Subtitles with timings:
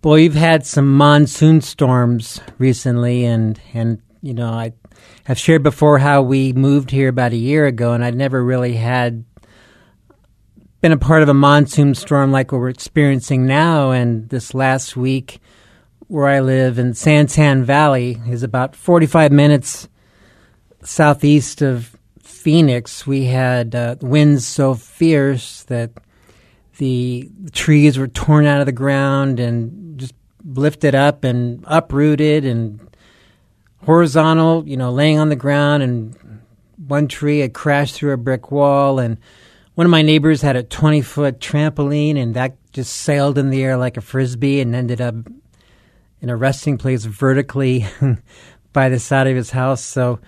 [0.00, 4.72] boy, we've had some monsoon storms recently, and and you know I
[5.24, 8.74] have shared before how we moved here about a year ago, and I'd never really
[8.74, 9.24] had
[10.80, 13.90] been a part of a monsoon storm like what we're experiencing now.
[13.90, 15.40] And this last week,
[16.06, 19.88] where I live in Santan Valley, is about 45 minutes
[20.82, 23.06] southeast of Phoenix.
[23.06, 25.90] We had uh, winds so fierce that
[26.78, 29.87] the trees were torn out of the ground and
[30.54, 32.80] lifted up and uprooted and
[33.84, 35.82] horizontal, you know, laying on the ground.
[35.82, 36.42] And
[36.86, 38.98] one tree had crashed through a brick wall.
[38.98, 39.18] And
[39.74, 43.62] one of my neighbors had a 20 foot trampoline, and that just sailed in the
[43.62, 45.14] air like a frisbee and ended up
[46.20, 47.86] in a resting place vertically
[48.72, 49.84] by the side of his house.
[49.84, 50.18] So,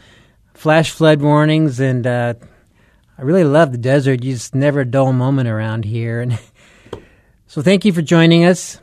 [0.55, 2.35] flash flood warnings, and uh,
[3.19, 4.23] I really love the desert.
[4.23, 6.21] You just never a dull moment around here.
[6.21, 6.39] And
[7.47, 8.81] so, thank you for joining us.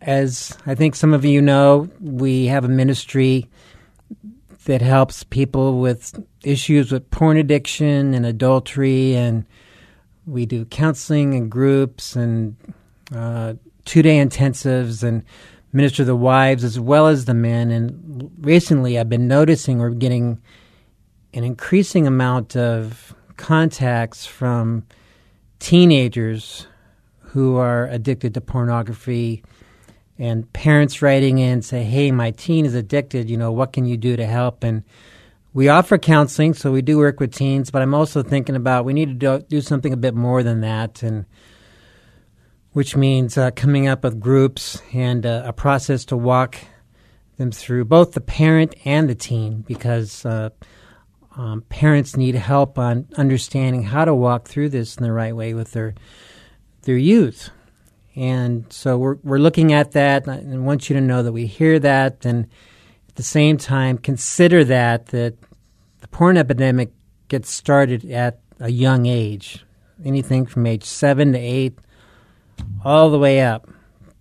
[0.00, 3.48] As I think some of you know, we have a ministry
[4.64, 9.44] that helps people with issues with porn addiction and adultery, and
[10.26, 12.56] we do counseling and groups and
[13.14, 15.22] uh, two day intensives and
[15.72, 17.70] minister the wives as well as the men.
[17.70, 20.40] And recently, I've been noticing we're getting
[21.34, 24.86] an increasing amount of contacts from
[25.58, 26.66] teenagers
[27.20, 29.44] who are addicted to pornography
[30.20, 33.96] and parents writing in say hey my teen is addicted you know what can you
[33.96, 34.62] do to help?
[34.62, 34.84] And
[35.52, 38.92] we offer counseling so we do work with teens but i'm also thinking about we
[38.92, 41.26] need to do, do something a bit more than that and
[42.72, 46.56] which means uh, coming up with groups and uh, a process to walk
[47.36, 50.50] them through both the parent and the teen because uh,
[51.36, 55.52] um, parents need help on understanding how to walk through this in the right way
[55.52, 55.94] with their
[56.82, 57.50] their youth
[58.20, 61.78] and so we're we're looking at that and want you to know that we hear
[61.78, 62.46] that and
[63.08, 65.34] at the same time consider that that
[66.00, 66.90] the porn epidemic
[67.28, 69.64] gets started at a young age.
[70.04, 71.78] Anything from age 7 to 8
[72.84, 73.70] all the way up.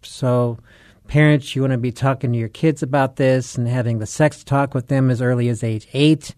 [0.01, 0.59] So
[1.07, 4.45] parents you want to be talking to your kids about this and having the sex
[4.45, 6.35] talk with them as early as age 8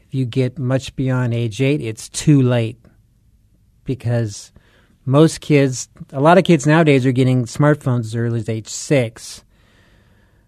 [0.00, 2.80] if you get much beyond age 8 it's too late
[3.84, 4.50] because
[5.08, 9.42] most kids, a lot of kids nowadays are getting smartphones as early as age six.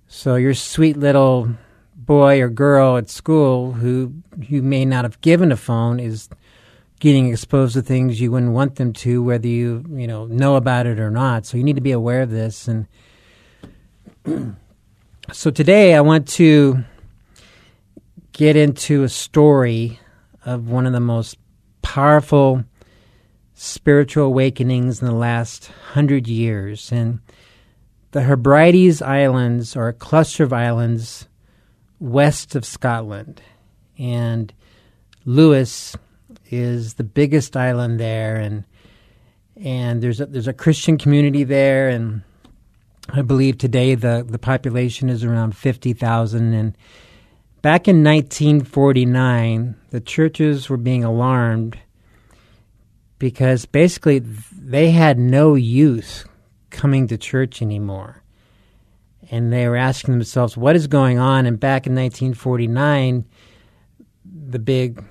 [0.06, 1.48] So your sweet little
[1.96, 6.28] boy or girl at school who you may not have given a phone is
[6.98, 10.86] getting exposed to things you wouldn't want them to, whether you you know know about
[10.86, 11.46] it or not.
[11.46, 12.68] So you need to be aware of this.
[12.68, 12.86] And
[15.32, 16.84] so today I want to
[18.32, 19.98] get into a story
[20.44, 21.38] of one of the most
[21.80, 22.64] powerful
[23.62, 26.90] spiritual awakenings in the last hundred years.
[26.90, 27.20] And
[28.12, 31.28] the Hebrides Islands are a cluster of islands
[31.98, 33.42] west of Scotland.
[33.98, 34.50] And
[35.26, 35.94] Lewis
[36.50, 38.64] is the biggest island there and
[39.62, 42.22] and there's a there's a Christian community there and
[43.10, 46.76] I believe today the, the population is around fifty thousand and
[47.60, 51.78] back in nineteen forty nine the churches were being alarmed
[53.20, 56.26] because basically they had no youth
[56.70, 58.24] coming to church anymore.
[59.30, 61.46] And they were asking themselves, what is going on?
[61.46, 63.26] And back in 1949,
[64.24, 65.04] the big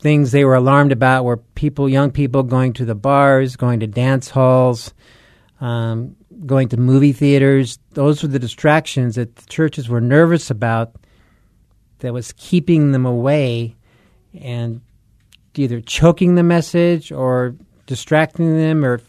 [0.00, 3.86] things they were alarmed about were people, young people going to the bars, going to
[3.86, 4.92] dance halls,
[5.62, 6.14] um,
[6.44, 7.78] going to movie theaters.
[7.92, 10.94] Those were the distractions that the churches were nervous about
[12.00, 13.74] that was keeping them away
[14.38, 14.82] and
[15.58, 17.54] either choking the message or
[17.86, 19.00] distracting them or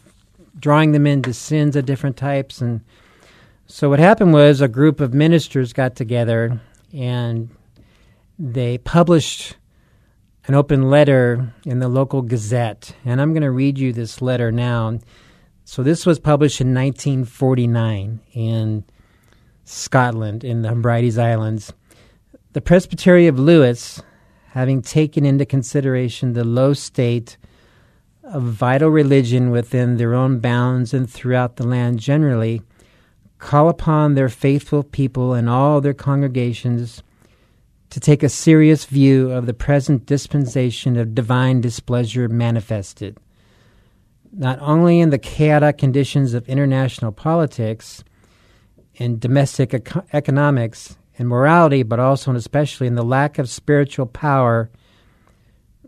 [0.58, 2.60] drawing them into sins of different types.
[2.60, 2.80] And
[3.66, 6.60] So what happened was a group of ministers got together
[6.92, 7.50] and
[8.38, 9.56] they published
[10.46, 12.94] an open letter in the local gazette.
[13.04, 14.98] And I'm going to read you this letter now.
[15.64, 18.84] So this was published in 1949 in
[19.64, 21.72] Scotland in the Hebrides Islands.
[22.52, 24.02] The Presbytery of Lewis,
[24.50, 27.36] having taken into consideration the low state
[28.24, 32.60] of vital religion within their own bounds and throughout the land generally,
[33.38, 37.02] call upon their faithful people and all their congregations
[37.90, 43.18] to take a serious view of the present dispensation of divine displeasure manifested,
[44.32, 48.02] not only in the chaotic conditions of international politics
[48.98, 54.06] and domestic eco- economics and morality, but also and especially in the lack of spiritual
[54.06, 54.70] power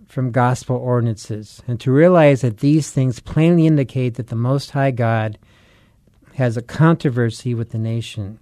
[0.07, 4.91] from gospel ordinances, and to realize that these things plainly indicate that the Most High
[4.91, 5.39] God
[6.35, 8.41] has a controversy with the nation.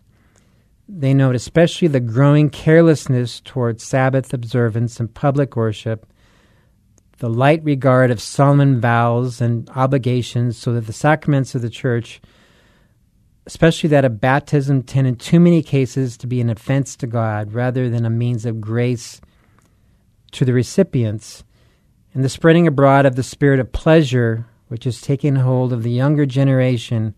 [0.89, 6.07] They note especially the growing carelessness toward Sabbath observance and public worship,
[7.19, 12.21] the light regard of solemn vows and obligations, so that the sacraments of the church
[13.51, 17.53] especially that of baptism, tend in too many cases to be an offense to God
[17.53, 19.21] rather than a means of grace
[20.31, 21.43] to the recipients,
[22.15, 25.91] and the spreading abroad of the spirit of pleasure, which is taking hold of the
[25.91, 27.13] younger generation,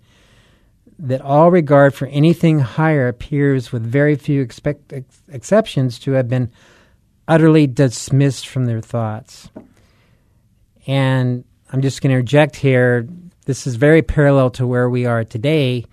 [0.99, 6.31] that all regard for anything higher appears, with very few expect, ex- exceptions, to have
[6.31, 6.51] been
[7.29, 9.51] utterly dismissed from their thoughts.
[10.87, 13.07] And I'm just going to interject here.
[13.45, 15.85] This is very parallel to where we are today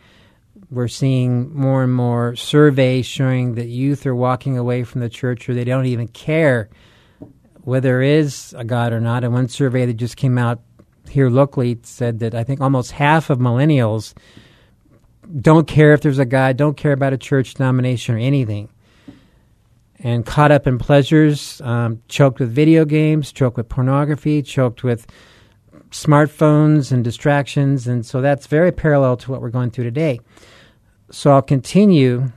[0.72, 5.50] we're seeing more and more surveys showing that youth are walking away from the church
[5.50, 6.70] or they don't even care
[7.64, 9.24] whether there is a God or not.
[9.24, 10.62] And one survey that just came out
[11.10, 14.14] here locally said that I think almost half of millennials
[15.42, 18.70] don't care if there's a God, don't care about a church denomination or anything.
[20.02, 25.08] And caught up in pleasures, um, choked with video games, choked with pornography, choked with
[25.92, 27.88] smartphones and distractions.
[27.88, 30.20] And so that's very parallel to what we're going through today.
[31.12, 32.32] So I'll continue.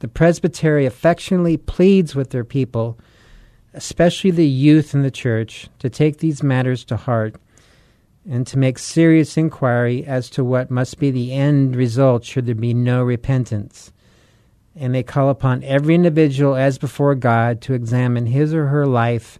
[0.00, 2.98] The presbytery affectionately pleads with their people,
[3.74, 7.36] especially the youth in the church, to take these matters to heart
[8.28, 12.54] and to make serious inquiry as to what must be the end result should there
[12.54, 13.92] be no repentance.
[14.76, 19.38] And they call upon every individual as before God to examine his or her life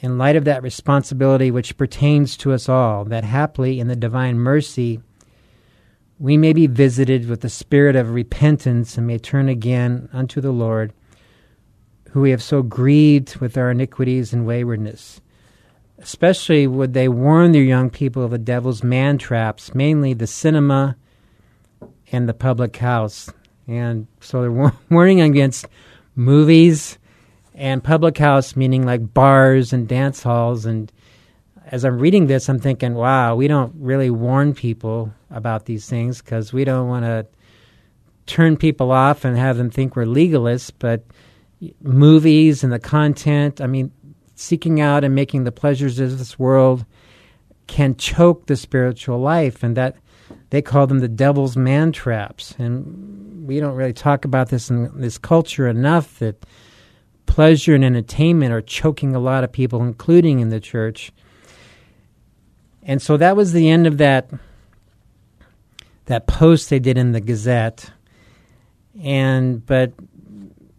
[0.00, 4.38] in light of that responsibility which pertains to us all, that haply in the divine
[4.38, 5.00] mercy
[6.18, 10.50] we may be visited with the spirit of repentance and may turn again unto the
[10.50, 10.92] Lord,
[12.10, 15.20] who we have so grieved with our iniquities and waywardness.
[15.98, 20.96] Especially would they warn their young people of the devil's man traps, mainly the cinema
[22.12, 23.30] and the public house.
[23.66, 25.66] And so they're warning against
[26.14, 26.98] movies
[27.56, 30.92] and public house, meaning like bars and dance halls and
[31.66, 36.22] as I'm reading this, I'm thinking, wow, we don't really warn people about these things
[36.22, 37.26] because we don't want to
[38.26, 40.70] turn people off and have them think we're legalists.
[40.76, 41.04] But
[41.82, 43.90] movies and the content, I mean,
[44.36, 46.84] seeking out and making the pleasures of this world
[47.66, 49.96] can choke the spiritual life, and that
[50.50, 52.54] they call them the devil's man traps.
[52.58, 56.46] And we don't really talk about this in this culture enough that
[57.26, 61.12] pleasure and entertainment are choking a lot of people, including in the church.
[62.82, 64.30] And so that was the end of that
[66.06, 67.90] that post they did in the Gazette.
[69.02, 69.92] And but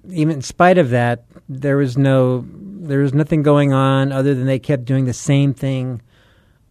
[0.09, 4.45] even in spite of that, there was no there was nothing going on other than
[4.45, 6.01] they kept doing the same thing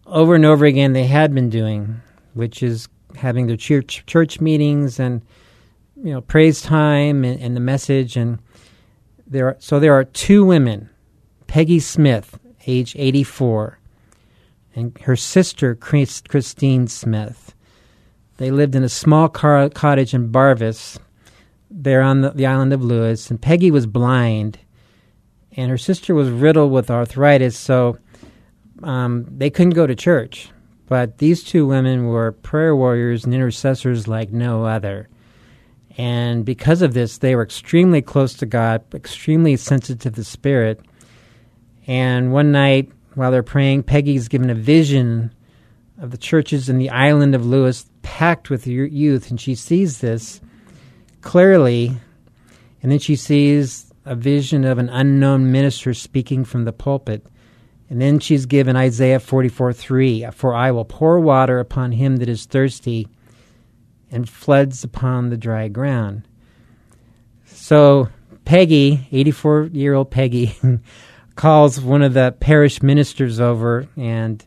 [0.07, 2.01] over and over again they had been doing,
[2.33, 5.21] which is having their church church meetings and
[5.95, 8.39] you know praise time and, and the message and
[9.29, 10.89] there are, so there are two women,
[11.47, 13.79] Peggy Smith, age 84,
[14.75, 17.53] and her sister, Christine Smith.
[18.37, 20.99] They lived in a small car- cottage in Barvas,
[21.69, 24.59] there on the, the island of Lewis, and Peggy was blind,
[25.51, 27.97] and her sister was riddled with arthritis, so
[28.83, 30.49] um, they couldn't go to church.
[30.87, 35.09] But these two women were prayer warriors and intercessors like no other.
[35.97, 40.79] And because of this, they were extremely close to God, extremely sensitive to the Spirit.
[41.87, 45.33] And one night, while they're praying, Peggy's given a vision
[45.99, 50.39] of the churches in the island of Lewis packed with youth, and she sees this
[51.21, 51.97] clearly.
[52.83, 57.25] And then she sees a vision of an unknown minister speaking from the pulpit.
[57.89, 62.29] And then she's given Isaiah 44 3 For I will pour water upon him that
[62.29, 63.07] is thirsty,
[64.11, 66.27] and floods upon the dry ground.
[67.45, 68.09] So
[68.45, 70.55] Peggy, 84 year old Peggy,
[71.35, 74.43] calls one of the parish ministers over, and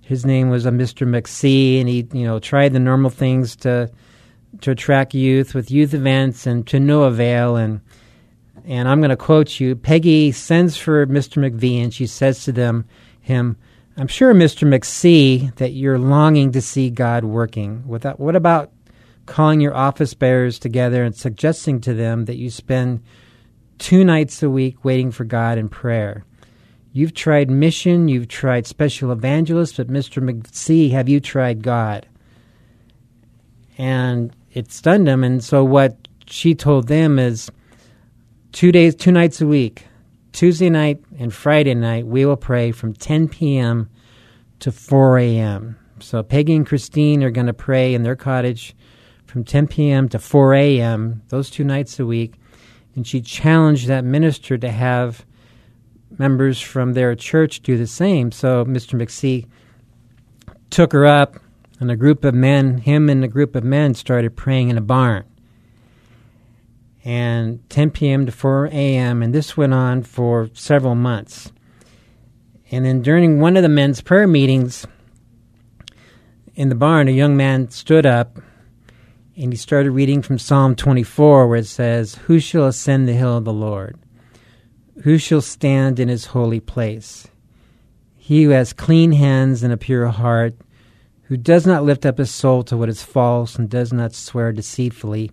[0.00, 1.06] his name was uh, a Mr.
[1.06, 3.90] McSee, and he, you know, tried the normal things to
[4.60, 7.56] to attract youth with youth events and to no avail.
[7.56, 7.80] And
[8.64, 9.74] and I'm going to quote you.
[9.74, 11.42] Peggy sends for Mr.
[11.42, 12.84] McVee, and she says to them,
[13.20, 13.56] him,
[13.96, 14.66] I'm sure, Mr.
[14.68, 17.86] McSee, that you're longing to see God working.
[17.86, 18.70] Without, what about
[19.26, 23.02] calling your office bearers together and suggesting to them that you spend
[23.78, 26.24] two nights a week waiting for God in prayer?
[26.92, 30.22] You've tried mission, you've tried special evangelists, but Mr.
[30.22, 32.06] McSee, have you tried God?
[33.78, 35.24] And it stunned him.
[35.24, 37.50] And so what she told them is
[38.52, 39.86] two days, two nights a week,
[40.32, 43.88] Tuesday night and Friday night, we will pray from 10 p.m.
[44.60, 45.78] to 4 a.m.
[46.00, 48.74] So Peggy and Christine are going to pray in their cottage
[49.32, 50.10] from 10 p.m.
[50.10, 51.22] to 4 a.m.
[51.30, 52.34] those two nights a week.
[52.94, 55.24] And she challenged that minister to have
[56.18, 58.30] members from their church do the same.
[58.30, 59.00] So Mr.
[59.00, 59.48] McSee
[60.68, 61.38] took her up,
[61.80, 64.82] and a group of men, him and a group of men, started praying in a
[64.82, 65.24] barn.
[67.02, 68.26] And 10 p.m.
[68.26, 71.50] to 4 a.m., and this went on for several months.
[72.70, 74.86] And then during one of the men's prayer meetings
[76.54, 78.38] in the barn, a young man stood up
[79.36, 83.38] and he started reading from Psalm 24, where it says, Who shall ascend the hill
[83.38, 83.98] of the Lord?
[85.04, 87.28] Who shall stand in his holy place?
[88.16, 90.54] He who has clean hands and a pure heart,
[91.24, 94.52] who does not lift up his soul to what is false and does not swear
[94.52, 95.30] deceitfully,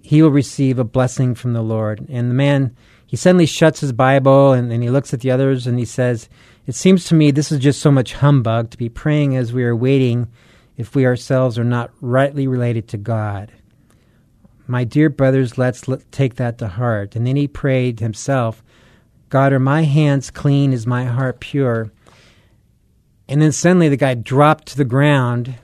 [0.00, 2.06] he will receive a blessing from the Lord.
[2.08, 5.76] And the man, he suddenly shuts his Bible and, he looks at the others and
[5.76, 6.28] he says,
[6.68, 9.64] It seems to me this is just so much humbug to be praying as we
[9.64, 10.28] are waiting
[10.78, 13.52] if we ourselves are not rightly related to God.
[14.68, 17.16] My dear brothers, let's let, take that to heart.
[17.16, 18.62] And then he prayed himself,
[19.28, 20.72] God, are my hands clean?
[20.72, 21.90] Is my heart pure?
[23.28, 25.54] And then suddenly the guy dropped to the ground,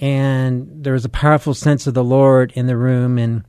[0.00, 3.44] and there was a powerful sense of the Lord in the room, and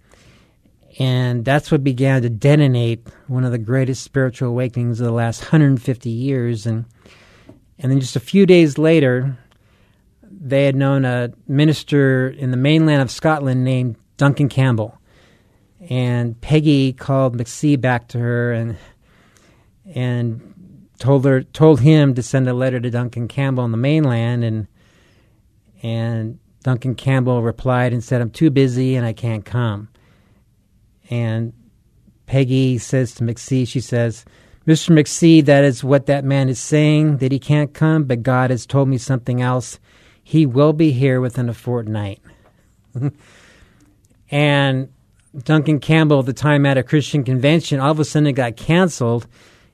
[0.98, 5.42] and that's what began to detonate one of the greatest spiritual awakenings of the last
[5.42, 6.66] 150 years.
[6.66, 6.84] And
[7.78, 9.38] and then just a few days later,
[10.40, 14.98] they had known a minister in the mainland of Scotland named Duncan Campbell,
[15.90, 18.78] and Peggy called McSee back to her and
[19.94, 24.44] and told her told him to send a letter to Duncan Campbell on the mainland
[24.44, 24.68] and
[25.82, 29.90] and Duncan Campbell replied and said I'm too busy and I can't come.
[31.10, 31.54] And
[32.26, 34.26] Peggy says to McSee, she says,
[34.68, 34.92] Mr.
[34.92, 38.68] McSee, that is what that man is saying, that he can't come, but God has
[38.68, 39.80] told me something else.
[40.30, 42.22] He will be here within a fortnight.
[44.30, 44.94] and
[45.36, 48.56] Duncan Campbell, at the time at a Christian convention, all of a sudden it got
[48.56, 49.26] canceled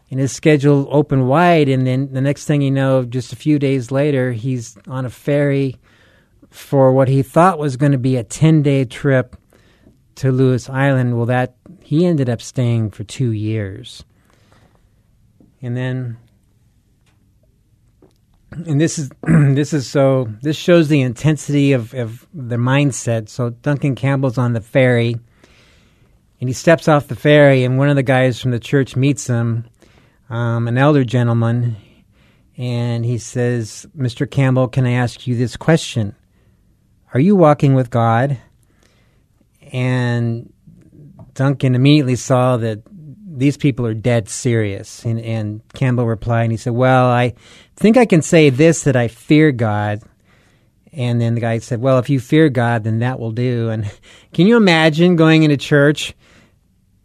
[0.09, 1.67] and his schedule opened wide.
[1.67, 5.09] And then the next thing you know, just a few days later, he's on a
[5.09, 5.75] ferry
[6.49, 9.35] for what he thought was going to be a 10 day trip
[10.15, 11.17] to Lewis Island.
[11.17, 14.05] Well, that he ended up staying for two years.
[15.61, 16.15] And then
[18.55, 23.29] and this is this is so this shows the intensity of, of the mindset.
[23.29, 25.17] So Duncan Campbell's on the ferry
[26.39, 29.27] and he steps off the ferry and one of the guys from the church meets
[29.27, 29.65] him,
[30.29, 31.75] um, an elder gentleman,
[32.57, 34.29] and he says, Mr.
[34.29, 36.15] Campbell, can I ask you this question?
[37.13, 38.37] Are you walking with God?
[39.71, 40.53] And
[41.33, 42.81] Duncan immediately saw that
[43.37, 45.03] these people are dead serious.
[45.05, 47.33] And, and Campbell replied, and he said, Well, I
[47.75, 50.01] think I can say this that I fear God.
[50.91, 53.69] And then the guy said, Well, if you fear God, then that will do.
[53.69, 53.91] And
[54.33, 56.13] can you imagine going into church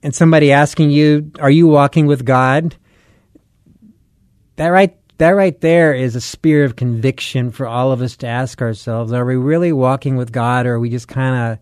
[0.03, 2.77] and somebody asking you, Are you walking with God?
[4.57, 8.27] That right that right there is a spear of conviction for all of us to
[8.27, 11.59] ask ourselves, are we really walking with God or are we just kind of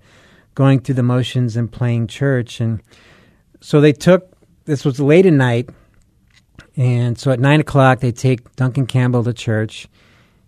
[0.55, 2.61] going through the motions and playing church?
[2.61, 2.81] And
[3.61, 4.28] so they took
[4.69, 5.69] this was late at night
[6.79, 9.89] and so at nine o'clock, they take Duncan Campbell to church.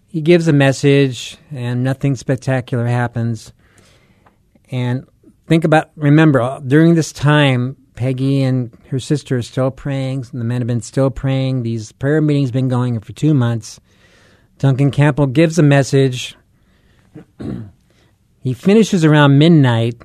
[0.06, 3.52] He gives a message, and nothing spectacular happens.
[4.70, 5.08] And
[5.48, 10.22] think about, remember, uh, during this time, Peggy and her sister are still praying.
[10.32, 11.64] The men have been still praying.
[11.64, 13.80] These prayer meetings have been going for two months.
[14.58, 16.36] Duncan Campbell gives a message.
[18.40, 20.00] he finishes around midnight,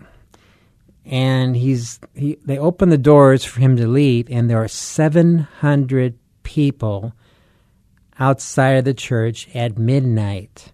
[1.05, 6.17] and he's he, they open the doors for him to leave, and there are 700
[6.43, 7.13] people
[8.19, 10.71] outside of the church at midnight.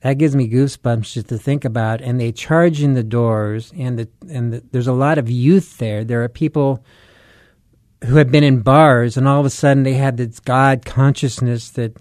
[0.00, 2.02] that gives me goosebumps just to think about.
[2.02, 5.78] And they charge in the doors, and the, and the, there's a lot of youth
[5.78, 6.04] there.
[6.04, 6.84] There are people
[8.04, 11.70] who had been in bars, and all of a sudden they had this God consciousness
[11.70, 11.96] that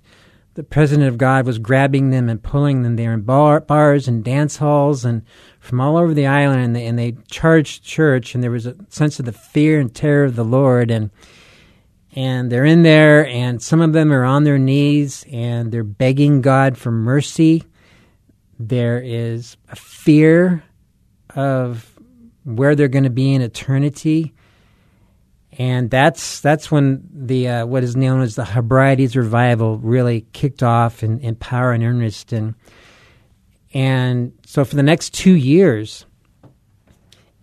[0.56, 4.24] the president of God was grabbing them and pulling them there in bar, bars and
[4.24, 5.24] dance halls and
[5.60, 8.76] from all over the island, and they, and they charged church, and there was a
[8.90, 11.10] sense of the fear and terror of the Lord, and
[12.16, 16.42] and they're in there, and some of them are on their knees and they're begging
[16.42, 17.64] God for mercy.
[18.60, 20.64] There is a fear
[21.36, 21.90] of
[22.44, 24.36] where they're going to be in eternity
[25.58, 30.64] and that's that's when the uh, what is known as the Hebrides revival really kicked
[30.64, 32.56] off in, in power and earnest, and
[33.74, 36.06] and so for the next two years,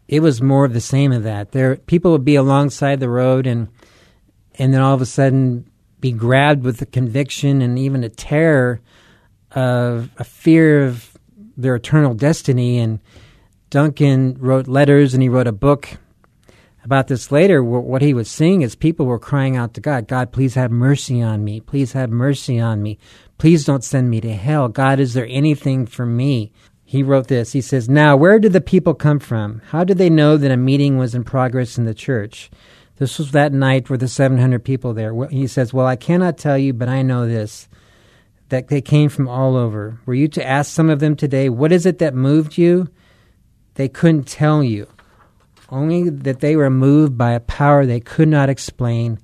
[0.09, 1.53] it was more of the same of that.
[1.53, 3.69] There, people would be alongside the road, and
[4.55, 8.81] and then all of a sudden be grabbed with the conviction and even a terror
[9.53, 11.17] of a fear of
[11.57, 12.79] their eternal destiny.
[12.79, 13.01] And
[13.69, 15.99] Duncan wrote letters, and he wrote a book
[16.83, 20.33] about this later, what he was seeing is people were crying out to God, God,
[20.33, 21.61] please have mercy on me.
[21.61, 22.99] Please have mercy on me.
[23.37, 24.69] Please don't send me to hell.
[24.69, 26.53] God, is there anything for me?
[26.85, 27.53] He wrote this.
[27.53, 29.61] He says, Now, where did the people come from?
[29.67, 32.51] How did they know that a meeting was in progress in the church?
[32.97, 35.15] This was that night with the 700 people there.
[35.29, 37.69] He says, Well, I cannot tell you, but I know this
[38.49, 40.01] that they came from all over.
[40.07, 42.89] Were you to ask some of them today, What is it that moved you?
[43.75, 44.89] They couldn't tell you
[45.71, 49.19] only that they were moved by a power they could not explain,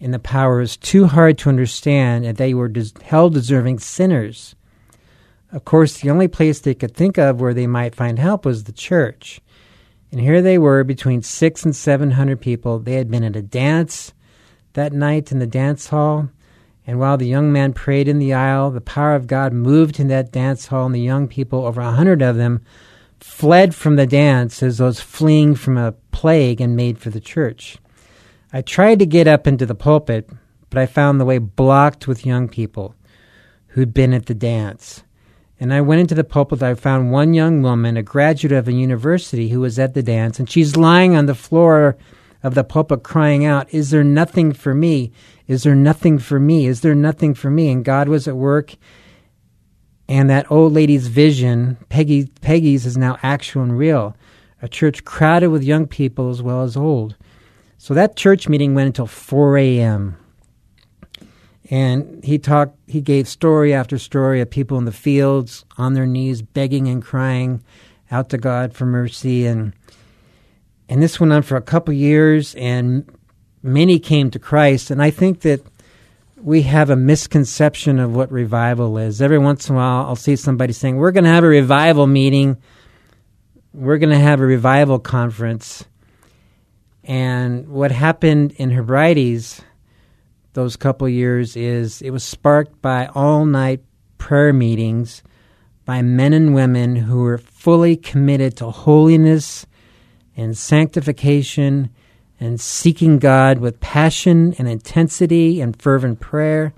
[0.00, 4.54] and the power was too hard to understand, and they were des- hell deserving sinners.
[5.50, 8.64] Of course, the only place they could think of where they might find help was
[8.64, 9.40] the church.
[10.12, 12.78] And here they were, between six and seven hundred people.
[12.78, 14.12] They had been at a dance
[14.74, 16.30] that night in the dance hall.
[16.86, 20.08] And while the young man prayed in the aisle, the power of God moved in
[20.08, 22.64] that dance hall, and the young people, over a hundred of them,
[23.20, 27.78] fled from the dance as those fleeing from a plague and made for the church.
[28.52, 30.30] I tried to get up into the pulpit,
[30.70, 32.94] but I found the way blocked with young people
[33.68, 35.02] who'd been at the dance.
[35.60, 36.62] And I went into the pulpit.
[36.62, 40.38] I found one young woman, a graduate of a university, who was at the dance,
[40.38, 41.96] and she's lying on the floor
[42.42, 45.12] of the pulpit crying out, Is there nothing for me?
[45.46, 46.66] Is there nothing for me?
[46.66, 47.70] Is there nothing for me?
[47.70, 48.76] And God was at work
[50.08, 54.16] and that old lady's vision, Peggy, Peggy's, is now actual and real.
[54.62, 57.14] A church crowded with young people as well as old.
[57.76, 60.16] So that church meeting went until 4 a.m.
[61.70, 66.06] And he talked, he gave story after story of people in the fields on their
[66.06, 67.62] knees, begging and crying
[68.10, 69.46] out to God for mercy.
[69.46, 69.74] And,
[70.88, 73.08] and this went on for a couple years, and
[73.62, 74.90] many came to Christ.
[74.90, 75.60] And I think that
[76.40, 79.20] we have a misconception of what revival is.
[79.20, 82.06] Every once in a while, I'll see somebody saying, We're going to have a revival
[82.06, 82.56] meeting.
[83.72, 85.84] We're going to have a revival conference.
[87.04, 89.62] And what happened in Hebrides
[90.54, 93.80] those couple years is it was sparked by all night
[94.18, 95.22] prayer meetings
[95.84, 99.66] by men and women who were fully committed to holiness
[100.36, 101.90] and sanctification
[102.40, 106.72] and seeking God with passion and intensity and fervent prayer.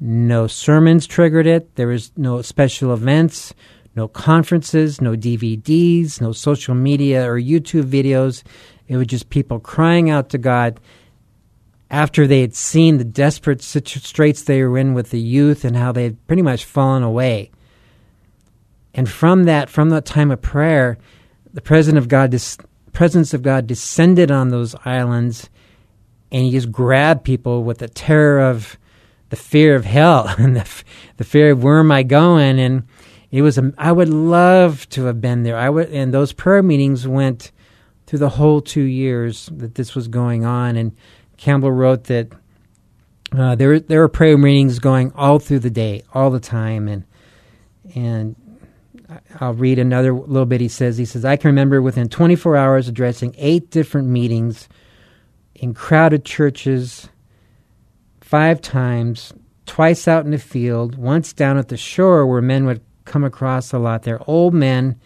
[0.00, 1.76] No sermons triggered it.
[1.76, 3.54] There was no special events,
[3.94, 8.42] no conferences, no DVDs, no social media or YouTube videos.
[8.88, 10.80] It was just people crying out to God
[11.90, 15.92] after they had seen the desperate straits they were in with the youth and how
[15.92, 17.50] they had pretty much fallen away.
[18.94, 20.98] And from that, from that time of prayer,
[21.52, 22.62] the President of God just
[23.00, 25.48] presence of God descended on those islands,
[26.30, 28.76] and he just grabbed people with the terror of
[29.30, 30.68] the fear of hell and the,
[31.16, 32.60] the fear of where am I going?
[32.60, 32.86] And
[33.30, 35.56] it was, a, I would love to have been there.
[35.56, 37.52] I would, and those prayer meetings went
[38.06, 40.76] through the whole two years that this was going on.
[40.76, 40.94] And
[41.38, 42.28] Campbell wrote that
[43.34, 47.04] uh, there there were prayer meetings going all through the day, all the time, and
[47.94, 48.36] and
[49.40, 50.60] I'll read another little bit.
[50.60, 54.68] He says, he says, I can remember within 24 hours addressing eight different meetings
[55.54, 57.08] in crowded churches,
[58.20, 59.32] five times,
[59.66, 63.72] twice out in the field, once down at the shore where men would come across
[63.72, 64.02] a lot.
[64.02, 64.98] They're old men,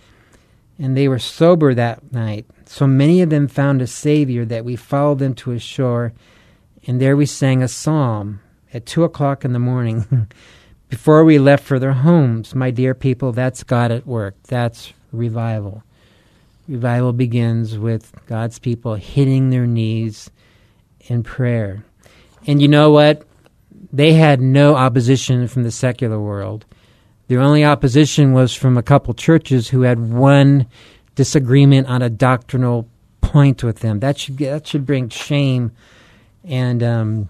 [0.79, 2.47] and they were sober that night.
[2.67, 6.13] So many of them found a Savior that we followed them to a shore,
[6.87, 8.41] and there we sang a psalm
[8.73, 10.29] at two o'clock in the morning.
[10.89, 12.55] before we left for their homes.
[12.55, 14.35] My dear people, that's God at work.
[14.45, 15.83] That's revival.
[16.69, 20.31] Revival begins with God's people hitting their knees
[21.01, 21.85] in prayer.
[22.47, 23.27] And you know what?
[23.93, 26.65] They had no opposition from the secular world.
[27.29, 30.67] The only opposition was from a couple churches who had one
[31.15, 32.89] disagreement on a doctrinal
[33.21, 34.01] point with them.
[34.01, 35.73] That should that should bring shame.
[36.45, 37.29] And um,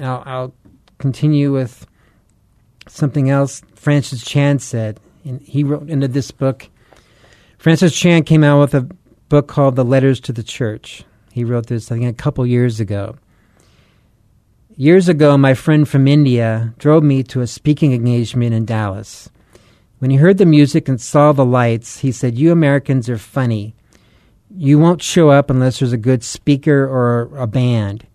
[0.00, 0.54] I'll, I'll
[0.98, 1.86] continue with
[2.88, 3.62] something else.
[3.74, 6.68] Francis Chan said, and he wrote into this book.
[7.58, 8.88] Francis Chan came out with a
[9.28, 11.04] book called The Letters to the Church.
[11.32, 13.16] He wrote this, I think, a couple years ago.
[14.76, 19.28] Years ago, my friend from India drove me to a speaking engagement in Dallas.
[19.98, 23.74] When he heard the music and saw the lights, he said, You Americans are funny.
[24.54, 28.06] You won't show up unless there's a good speaker or a band.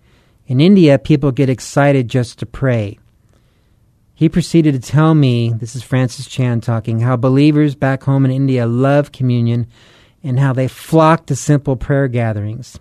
[0.47, 2.99] In India, people get excited just to pray.
[4.17, 8.31] He proceeded to tell me, this is Francis Chan talking, how believers back home in
[8.31, 9.67] India love communion
[10.23, 12.79] and how they flock to simple prayer gatherings.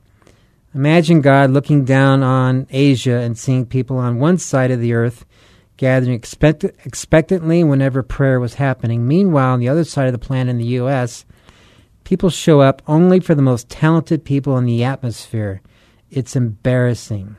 [0.75, 5.27] Imagine God looking down on Asia and seeing people on one side of the earth
[5.77, 9.07] gathering expect- expectantly whenever prayer was happening.
[9.07, 11.27] Meanwhile, on the other side of the planet in the U.S.,
[12.05, 15.61] people show up only for the most talented people in the atmosphere.
[16.11, 17.37] It's embarrassing.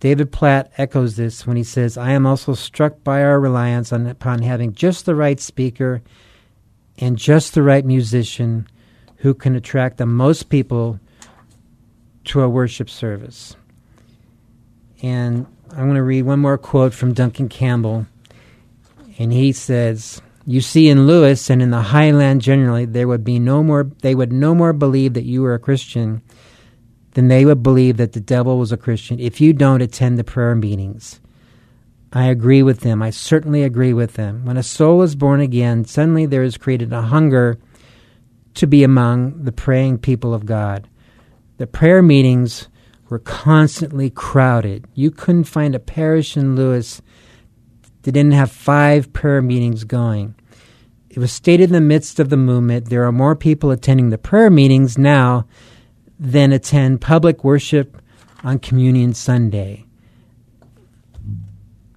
[0.00, 4.06] David Platt echoes this when he says, I am also struck by our reliance on,
[4.06, 6.02] upon having just the right speaker
[6.98, 8.68] and just the right musician
[9.18, 11.00] who can attract the most people
[12.24, 13.56] to a worship service.
[15.02, 18.06] And I'm going to read one more quote from Duncan Campbell.
[19.18, 23.40] And he says, You see, in Lewis and in the Highland generally, there would be
[23.40, 26.22] no more, they would no more believe that you were a Christian
[27.18, 30.22] than they would believe that the devil was a Christian if you don't attend the
[30.22, 31.20] prayer meetings.
[32.12, 33.02] I agree with them.
[33.02, 34.44] I certainly agree with them.
[34.44, 37.58] When a soul is born again, suddenly there is created a hunger
[38.54, 40.88] to be among the praying people of God.
[41.56, 42.68] The prayer meetings
[43.08, 44.86] were constantly crowded.
[44.94, 47.02] You couldn't find a parish in Lewis
[48.02, 50.36] that didn't have five prayer meetings going.
[51.10, 54.18] It was stated in the midst of the movement there are more people attending the
[54.18, 55.48] prayer meetings now
[56.18, 58.00] than attend public worship
[58.42, 59.84] on Communion Sunday.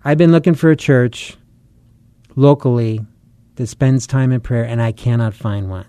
[0.03, 1.37] I've been looking for a church
[2.35, 3.05] locally
[3.55, 5.85] that spends time in prayer, and I cannot find one.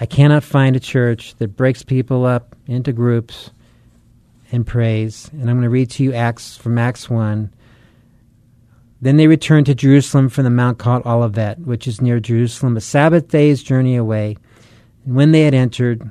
[0.00, 3.50] I cannot find a church that breaks people up into groups
[4.52, 5.28] and prays.
[5.32, 7.52] And I'm going to read to you Acts from Acts 1.
[9.00, 12.80] Then they returned to Jerusalem from the mount called Olivet, which is near Jerusalem, a
[12.80, 14.36] Sabbath day's journey away.
[15.08, 16.10] And when they had entered,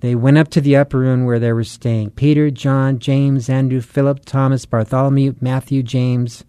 [0.00, 2.12] they went up to the upper room where they were staying.
[2.12, 6.42] Peter, John, James, Andrew, Philip, Thomas, Bartholomew, Matthew, James,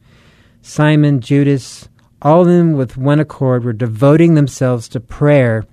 [0.62, 1.90] Simon, Judas,
[2.22, 5.66] all of them with one accord were devoting themselves to prayer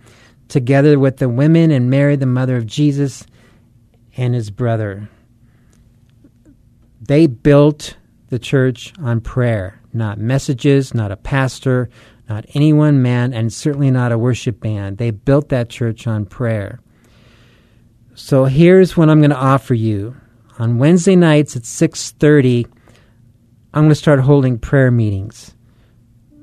[0.48, 3.24] together with the women and Mary, the mother of Jesus,
[4.16, 5.08] and his brother.
[7.00, 7.96] They built
[8.30, 11.88] the church on prayer, not messages, not a pastor,
[12.30, 14.98] not any one man, and certainly not a worship band.
[14.98, 16.80] They built that church on prayer.
[18.14, 20.14] So here's what I'm going to offer you.
[20.56, 22.66] On Wednesday nights at 6:30,
[23.74, 25.56] I'm going to start holding prayer meetings.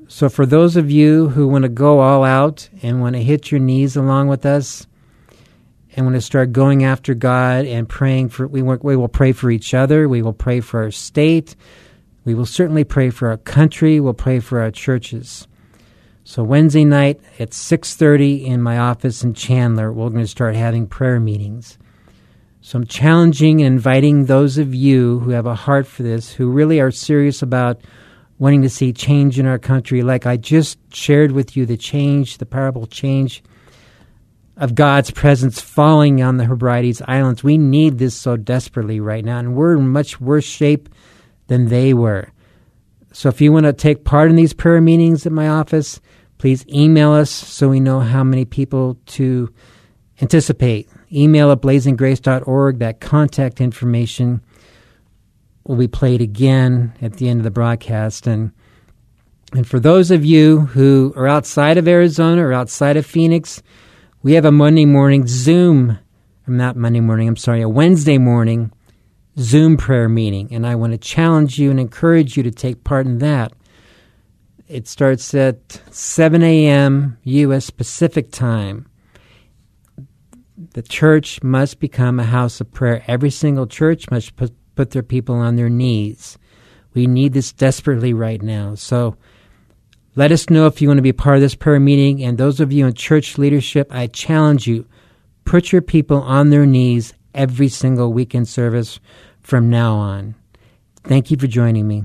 [0.08, 3.50] So, for those of you who want to go all out and want to hit
[3.50, 4.86] your knees along with us
[5.96, 9.50] and want to start going after God and praying for, we, we will pray for
[9.50, 10.06] each other.
[10.06, 11.56] We will pray for our state.
[12.26, 14.00] We will certainly pray for our country.
[14.00, 15.48] We'll pray for our churches.
[16.30, 20.86] So Wednesday night at 6:30 in my office in Chandler, we're going to start having
[20.86, 21.78] prayer meetings.
[22.60, 26.50] So I'm challenging and inviting those of you who have a heart for this, who
[26.50, 27.80] really are serious about
[28.38, 32.36] wanting to see change in our country, like I just shared with you the change,
[32.36, 33.42] the parable change
[34.58, 37.42] of God's presence falling on the Hebrides Islands.
[37.42, 40.90] We need this so desperately right now, and we're in much worse shape
[41.46, 42.28] than they were.
[43.14, 46.02] So if you want to take part in these prayer meetings at my office,
[46.38, 49.52] please email us so we know how many people to
[50.20, 50.88] anticipate.
[51.12, 54.40] Email at blazinggrace.org, that contact information
[55.64, 58.26] will be played again at the end of the broadcast.
[58.26, 58.52] And
[59.52, 63.62] and for those of you who are outside of Arizona or outside of Phoenix,
[64.22, 65.98] we have a Monday morning Zoom,
[66.46, 68.72] I'm not Monday morning, I'm sorry, a Wednesday morning
[69.38, 70.48] Zoom prayer meeting.
[70.52, 73.52] And I want to challenge you and encourage you to take part in that.
[74.68, 77.16] It starts at 7 a.m.
[77.24, 77.70] U.S.
[77.70, 78.86] Pacific time.
[80.74, 83.02] The church must become a house of prayer.
[83.06, 86.38] Every single church must put put their people on their knees.
[86.94, 88.76] We need this desperately right now.
[88.76, 89.16] So
[90.14, 92.22] let us know if you want to be part of this prayer meeting.
[92.22, 94.86] And those of you in church leadership, I challenge you
[95.44, 99.00] put your people on their knees every single weekend service
[99.40, 100.36] from now on.
[101.02, 102.04] Thank you for joining me.